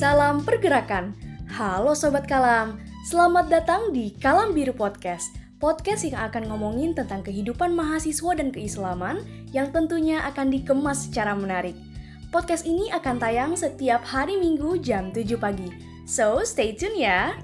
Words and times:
Salam 0.00 0.40
pergerakan. 0.40 1.12
Halo 1.52 1.92
Sobat 1.92 2.24
Kalam, 2.24 2.80
selamat 3.12 3.52
datang 3.52 3.92
di 3.92 4.16
Kalam 4.16 4.56
Biru 4.56 4.72
Podcast. 4.72 5.28
Podcast 5.60 6.08
yang 6.08 6.24
akan 6.24 6.48
ngomongin 6.48 6.96
tentang 6.96 7.20
kehidupan 7.20 7.76
mahasiswa 7.76 8.32
dan 8.32 8.48
keislaman 8.48 9.20
yang 9.52 9.68
tentunya 9.68 10.24
akan 10.24 10.56
dikemas 10.56 11.04
secara 11.04 11.36
menarik. 11.36 11.76
Podcast 12.32 12.64
ini 12.64 12.88
akan 12.88 13.20
tayang 13.20 13.52
setiap 13.60 14.00
hari 14.00 14.40
Minggu 14.40 14.80
jam 14.80 15.12
7 15.12 15.36
pagi. 15.36 15.68
So, 16.08 16.48
stay 16.48 16.72
tune 16.72 16.96
ya. 16.96 17.36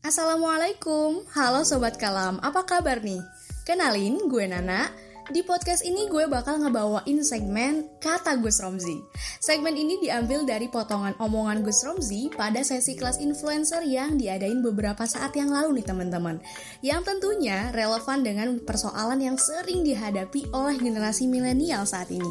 Assalamualaikum, 0.00 1.28
halo 1.36 1.68
Sobat 1.68 2.00
Kalam, 2.00 2.40
apa 2.40 2.64
kabar 2.64 3.04
nih? 3.04 3.20
Kenalin, 3.68 4.24
gue 4.24 4.48
Nana. 4.48 5.05
Di 5.26 5.42
podcast 5.42 5.82
ini 5.82 6.06
gue 6.06 6.30
bakal 6.30 6.62
ngebawain 6.62 7.18
segmen 7.26 7.90
Kata 7.98 8.38
Gus 8.38 8.62
Romzi. 8.62 8.94
Segmen 9.42 9.74
ini 9.74 9.98
diambil 9.98 10.46
dari 10.46 10.70
potongan 10.70 11.18
omongan 11.18 11.66
Gus 11.66 11.82
Romzi 11.82 12.30
pada 12.30 12.62
sesi 12.62 12.94
kelas 12.94 13.18
influencer 13.18 13.82
yang 13.82 14.22
diadain 14.22 14.62
beberapa 14.62 15.02
saat 15.02 15.34
yang 15.34 15.50
lalu 15.50 15.82
nih 15.82 15.86
teman-teman. 15.90 16.38
Yang 16.78 17.10
tentunya 17.10 17.74
relevan 17.74 18.22
dengan 18.22 18.62
persoalan 18.62 19.18
yang 19.18 19.34
sering 19.34 19.82
dihadapi 19.82 20.46
oleh 20.54 20.78
generasi 20.78 21.26
milenial 21.26 21.82
saat 21.82 22.06
ini. 22.14 22.30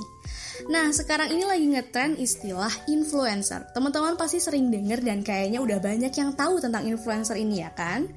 Nah, 0.71 0.89
sekarang 0.89 1.29
ini 1.35 1.43
lagi 1.43 1.67
ngetren 1.67 2.15
istilah 2.15 2.71
influencer. 2.87 3.67
Teman-teman 3.75 4.15
pasti 4.15 4.39
sering 4.39 4.71
denger 4.71 5.03
dan 5.03 5.19
kayaknya 5.21 5.59
udah 5.59 5.77
banyak 5.83 6.13
yang 6.15 6.31
tahu 6.33 6.63
tentang 6.63 6.87
influencer 6.87 7.35
ini 7.35 7.61
ya 7.61 7.75
kan? 7.75 8.07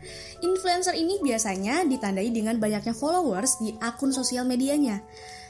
Influencer 0.40 0.94
ini 0.94 1.18
biasanya 1.18 1.82
ditandai 1.84 2.30
dengan 2.30 2.56
banyaknya 2.62 2.94
followers 2.94 3.58
di 3.58 3.74
akun 3.82 4.14
sosial 4.14 4.46
medianya. 4.46 5.02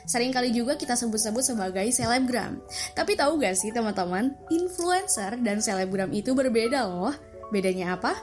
Sering 0.09 0.33
kali 0.33 0.49
juga 0.57 0.81
kita 0.81 0.97
sebut-sebut 0.97 1.45
sebagai 1.45 1.85
selebgram. 1.93 2.65
Tapi 2.97 3.13
tahu 3.13 3.37
gak 3.37 3.61
sih 3.61 3.69
teman-teman, 3.69 4.33
influencer 4.49 5.37
dan 5.45 5.61
selebgram 5.61 6.09
itu 6.17 6.33
berbeda 6.33 6.89
loh. 6.89 7.13
Bedanya 7.53 8.01
apa? 8.01 8.17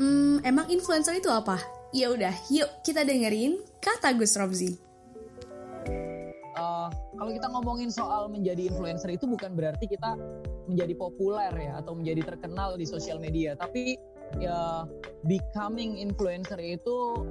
Hmm, 0.00 0.40
emang 0.40 0.72
influencer 0.72 1.20
itu 1.20 1.28
apa? 1.28 1.60
Ya 1.92 2.08
udah, 2.08 2.32
yuk 2.48 2.68
kita 2.80 3.04
dengerin 3.04 3.60
kata 3.84 4.16
Gus 4.16 4.36
Robzi 4.36 4.85
kalau 7.16 7.30
kita 7.32 7.48
ngomongin 7.48 7.88
soal 7.88 8.28
menjadi 8.28 8.68
influencer 8.68 9.08
itu 9.08 9.24
bukan 9.24 9.56
berarti 9.56 9.88
kita 9.88 10.16
menjadi 10.68 10.94
populer 10.96 11.52
ya 11.56 11.80
atau 11.80 11.96
menjadi 11.96 12.34
terkenal 12.34 12.76
di 12.76 12.84
sosial 12.84 13.16
media. 13.16 13.56
Tapi 13.56 13.96
ya 14.36 14.84
becoming 15.24 15.96
influencer 15.96 16.60
itu 16.60 17.24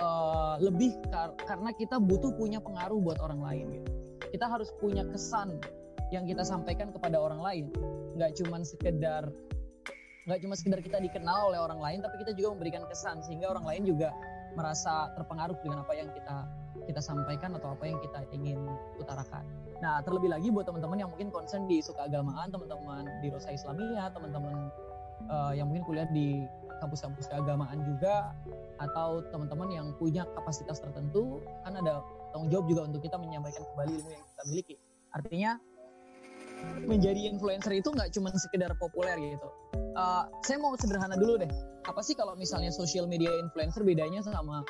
uh, 0.00 0.56
lebih 0.64 0.96
kar 1.12 1.36
karena 1.44 1.70
kita 1.76 2.00
butuh 2.00 2.32
punya 2.34 2.58
pengaruh 2.62 2.98
buat 2.98 3.20
orang 3.20 3.40
lain 3.44 3.66
gitu. 3.80 3.90
Kita 4.32 4.48
harus 4.48 4.72
punya 4.80 5.04
kesan 5.08 5.60
yang 6.08 6.24
kita 6.24 6.40
sampaikan 6.40 6.88
kepada 6.88 7.20
orang 7.20 7.40
lain. 7.44 7.64
Nggak 8.16 8.40
cuma 8.40 8.64
sekedar 8.64 9.28
nggak 10.28 10.44
cuma 10.44 10.52
sekedar 10.60 10.84
kita 10.84 11.00
dikenal 11.00 11.48
oleh 11.48 11.56
orang 11.56 11.80
lain 11.80 11.98
tapi 12.04 12.20
kita 12.20 12.36
juga 12.36 12.52
memberikan 12.52 12.84
kesan 12.84 13.24
sehingga 13.24 13.48
orang 13.48 13.64
lain 13.64 13.88
juga 13.88 14.12
merasa 14.52 15.08
terpengaruh 15.16 15.56
dengan 15.64 15.80
apa 15.80 15.96
yang 15.96 16.12
kita 16.12 16.44
kita 16.86 17.00
sampaikan 17.02 17.56
atau 17.56 17.74
apa 17.74 17.84
yang 17.88 17.98
kita 17.98 18.22
ingin 18.30 18.60
utarakan. 19.00 19.42
Nah, 19.78 20.02
terlebih 20.02 20.30
lagi 20.30 20.50
buat 20.50 20.66
teman-teman 20.66 20.98
yang 20.98 21.10
mungkin 21.10 21.30
concern 21.30 21.70
di 21.70 21.78
suka 21.78 22.10
agamaan, 22.10 22.50
teman-teman 22.50 23.06
di 23.22 23.30
Rosa 23.30 23.54
Islamiyah, 23.54 24.10
teman-teman 24.10 24.70
uh, 25.30 25.52
yang 25.54 25.70
mungkin 25.70 25.86
kuliah 25.86 26.08
di 26.10 26.42
kampus-kampus 26.82 27.30
keagamaan 27.30 27.82
juga, 27.86 28.34
atau 28.78 29.22
teman-teman 29.30 29.70
yang 29.70 29.86
punya 29.98 30.26
kapasitas 30.34 30.78
tertentu, 30.82 31.42
kan 31.66 31.74
ada 31.78 32.02
tanggung 32.30 32.50
jawab 32.50 32.66
juga 32.70 32.80
untuk 32.90 33.02
kita 33.02 33.18
menyampaikan 33.18 33.62
kembali 33.74 33.92
ilmu 33.98 34.10
yang 34.14 34.24
kita 34.34 34.42
miliki. 34.50 34.74
Artinya 35.14 35.50
menjadi 36.86 37.30
influencer 37.30 37.70
itu 37.70 37.88
nggak 37.94 38.10
cuma 38.14 38.34
sekedar 38.34 38.74
populer 38.82 39.14
gitu. 39.18 39.48
Uh, 39.94 40.26
saya 40.42 40.58
mau 40.58 40.74
sederhana 40.74 41.14
dulu 41.14 41.38
deh. 41.38 41.50
Apa 41.86 42.02
sih 42.02 42.18
kalau 42.18 42.34
misalnya 42.34 42.74
social 42.74 43.06
media 43.06 43.30
influencer 43.38 43.86
bedanya 43.86 44.22
sama 44.26 44.66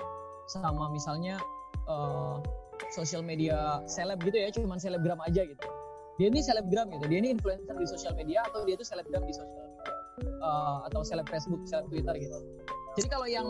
sama 0.48 0.88
misalnya 0.92 1.40
uh, 1.88 2.38
sosial 2.92 3.24
media 3.24 3.82
seleb 3.84 4.20
gitu 4.22 4.36
ya 4.36 4.48
cuman 4.52 4.78
selebgram 4.78 5.20
aja 5.24 5.44
gitu. 5.44 5.66
Dia 6.18 6.28
ini 6.30 6.42
selebgram 6.42 6.90
gitu 6.92 7.04
dia 7.06 7.18
ini 7.22 7.34
influencer 7.34 7.74
di 7.74 7.86
sosial 7.86 8.14
media 8.14 8.42
atau 8.46 8.62
dia 8.66 8.74
itu 8.76 8.84
selebgram 8.86 9.22
di 9.24 9.34
sosial 9.34 9.54
media 9.56 9.92
uh, 10.44 10.78
atau 10.86 11.00
seleb 11.02 11.26
Facebook 11.26 11.64
seleb 11.66 11.86
Twitter 11.90 12.14
gitu. 12.20 12.38
Jadi 12.98 13.08
kalau 13.10 13.26
yang 13.26 13.48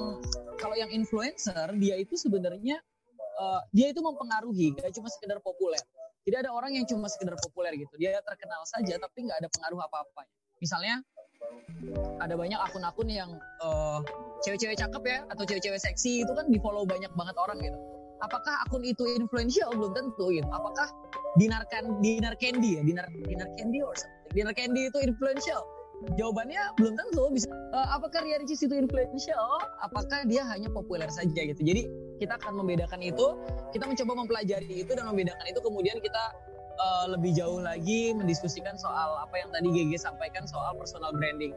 kalau 0.61 0.77
yang 0.77 0.91
influencer 0.93 1.73
dia 1.81 1.97
itu 1.97 2.15
sebenarnya 2.15 2.81
uh, 3.41 3.61
dia 3.73 3.91
itu 3.93 4.01
mempengaruhi 4.05 4.77
gak 4.77 4.93
cuma 4.95 5.09
sekedar 5.11 5.41
populer. 5.43 5.81
Tidak 6.29 6.45
ada 6.45 6.53
orang 6.53 6.77
yang 6.77 6.85
cuma 6.85 7.09
sekedar 7.09 7.41
populer 7.41 7.73
gitu 7.73 7.95
dia 7.97 8.21
terkenal 8.21 8.61
saja 8.69 9.01
tapi 9.01 9.25
nggak 9.25 9.41
ada 9.41 9.49
pengaruh 9.49 9.81
apa-apa 9.81 10.29
misalnya 10.61 11.01
ada 12.19 12.35
banyak 12.35 12.59
akun-akun 12.59 13.09
yang 13.09 13.31
uh, 13.63 14.03
cewek-cewek 14.43 14.77
cakep 14.77 15.03
ya 15.07 15.19
atau 15.31 15.43
cewek-cewek 15.47 15.81
seksi 15.81 16.27
itu 16.27 16.33
kan 16.35 16.51
di 16.51 16.59
follow 16.59 16.83
banyak 16.83 17.11
banget 17.15 17.37
orang 17.39 17.59
gitu 17.63 17.79
apakah 18.23 18.55
akun 18.67 18.83
itu 18.85 19.05
influential? 19.19 19.71
Belum 19.75 19.93
tentu 19.95 20.31
gitu. 20.35 20.49
Apakah 20.51 20.91
dinar 21.39 21.63
kan 21.71 21.85
dinar 22.03 22.35
candy 22.39 22.79
ya? 22.79 22.83
Dinar 22.83 23.07
dinar 23.27 23.49
candy 23.55 23.81
or 23.83 23.95
something. 23.95 24.33
Dinar 24.35 24.55
candy 24.55 24.91
itu 24.91 24.99
influential? 25.03 25.63
Jawabannya 26.15 26.79
belum 26.79 26.95
tentu. 26.95 27.27
Bisa 27.35 27.51
uh, 27.51 27.89
apakah 27.99 28.23
Ria 28.23 28.39
Ricis 28.39 28.63
itu 28.63 28.75
influential? 28.75 29.59
Apakah 29.83 30.23
dia 30.31 30.47
hanya 30.47 30.71
populer 30.71 31.11
saja 31.11 31.41
gitu? 31.43 31.59
Jadi 31.59 31.91
kita 32.23 32.39
akan 32.39 32.63
membedakan 32.63 33.03
itu. 33.03 33.35
Kita 33.75 33.85
mencoba 33.87 34.13
mempelajari 34.25 34.87
itu 34.87 34.93
dan 34.95 35.11
membedakan 35.11 35.45
itu. 35.51 35.59
Kemudian 35.59 35.99
kita 35.99 36.25
uh, 36.79 37.07
lebih 37.11 37.35
jauh 37.35 37.59
lagi 37.59 38.15
mendiskusikan 38.15 38.79
soal 38.79 39.19
apa 39.19 39.35
yang 39.43 39.51
tadi 39.51 39.69
GG 39.75 39.99
sampaikan 39.99 40.47
soal 40.47 40.75
personal 40.79 41.11
branding. 41.11 41.51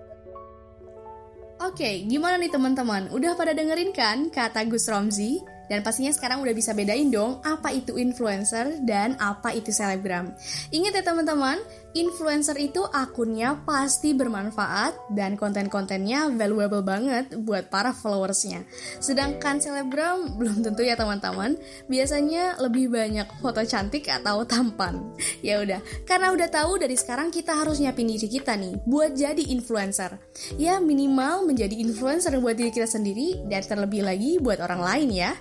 Oke, 1.61 2.09
gimana 2.09 2.41
nih 2.41 2.49
teman-teman? 2.49 3.13
Udah 3.13 3.37
pada 3.37 3.53
dengerin 3.53 3.93
kan 3.93 4.33
kata 4.33 4.65
Gus 4.65 4.89
Romzi? 4.89 5.37
Dan 5.71 5.87
pastinya 5.87 6.11
sekarang 6.11 6.43
udah 6.43 6.51
bisa 6.51 6.75
bedain 6.75 7.07
dong 7.07 7.39
apa 7.47 7.71
itu 7.71 7.95
influencer 7.95 8.83
dan 8.83 9.15
apa 9.23 9.55
itu 9.55 9.71
selebgram. 9.71 10.35
Ingat 10.75 10.99
ya 10.99 11.03
teman-teman, 11.07 11.63
influencer 11.95 12.59
itu 12.59 12.83
akunnya 12.91 13.59
pasti 13.63 14.11
bermanfaat 14.11 15.15
dan 15.15 15.39
konten-kontennya 15.39 16.27
valuable 16.35 16.83
banget 16.83 17.31
buat 17.39 17.71
para 17.71 17.95
followersnya. 17.95 18.67
Sedangkan 18.99 19.63
selebgram 19.63 20.27
belum 20.39 20.59
tentu 20.59 20.83
ya 20.83 20.99
teman-teman. 20.99 21.55
Biasanya 21.87 22.59
lebih 22.59 22.91
banyak 22.91 23.39
foto 23.39 23.63
cantik 23.63 24.11
atau 24.11 24.43
tampan. 24.43 24.99
Ya 25.41 25.57
udah, 25.57 25.81
karena 26.05 26.29
udah 26.35 26.53
tahu 26.53 26.77
dari 26.77 26.93
sekarang 26.93 27.33
kita 27.33 27.55
harus 27.55 27.81
nyiapin 27.81 28.05
diri 28.05 28.29
kita 28.29 28.53
nih 28.53 28.77
buat 28.85 29.17
jadi 29.17 29.41
influencer. 29.41 30.21
Ya 30.59 30.77
minimal 30.77 31.49
menjadi 31.49 31.81
influencer 31.81 32.35
buat 32.37 32.53
diri 32.53 32.69
kita 32.69 32.85
sendiri 32.85 33.41
dan 33.49 33.65
terlebih 33.65 34.05
lagi 34.05 34.37
buat 34.37 34.61
orang 34.61 34.81
lain 34.85 35.09
ya. 35.17 35.31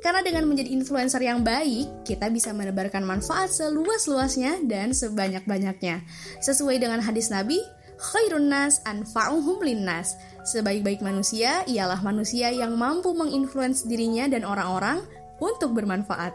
Karena 0.00 0.22
dengan 0.22 0.46
menjadi 0.46 0.70
influencer 0.72 1.22
yang 1.22 1.42
baik, 1.42 2.06
kita 2.06 2.30
bisa 2.30 2.54
menebarkan 2.54 3.02
manfaat 3.02 3.50
seluas-luasnya 3.52 4.64
dan 4.64 4.94
sebanyak-banyaknya. 4.94 6.02
Sesuai 6.40 6.78
dengan 6.78 7.02
hadis 7.02 7.28
Nabi, 7.28 7.58
khairun 7.98 8.46
nas 8.48 8.80
anfa'uhum 8.86 9.60
linnas. 9.62 10.14
Sebaik-baik 10.48 11.02
manusia 11.04 11.66
ialah 11.66 12.00
manusia 12.00 12.48
yang 12.48 12.78
mampu 12.78 13.12
menginfluence 13.12 13.84
dirinya 13.84 14.30
dan 14.30 14.46
orang-orang 14.46 15.02
untuk 15.42 15.74
bermanfaat. 15.74 16.32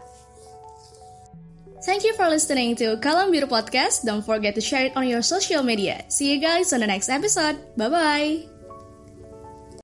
Thank 1.84 2.00
you 2.08 2.16
for 2.16 2.32
listening 2.32 2.72
to 2.80 2.96
Kalam 2.96 3.28
Biru 3.28 3.44
Podcast. 3.44 4.08
Don't 4.08 4.24
forget 4.24 4.56
to 4.56 4.62
share 4.64 4.88
it 4.88 4.96
on 4.96 5.04
your 5.04 5.20
social 5.20 5.60
media. 5.60 6.00
See 6.08 6.32
you 6.32 6.40
guys 6.40 6.72
on 6.72 6.80
the 6.80 6.88
next 6.88 7.12
episode. 7.12 7.60
Bye-bye. 7.76 8.53